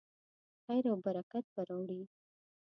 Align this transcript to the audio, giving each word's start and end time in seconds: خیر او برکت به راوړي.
خیر 0.63 0.83
او 0.91 0.97
برکت 1.05 1.45
به 1.55 1.61
راوړي. 1.69 2.01